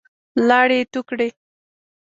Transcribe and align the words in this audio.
لاړې 0.47 0.77
يې 0.81 0.85
تو 0.91 0.99
کړې. 1.09 1.29